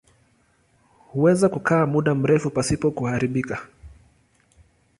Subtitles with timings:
[1.11, 3.67] Huweza kukaa muda mrefu pasipo kuharibika.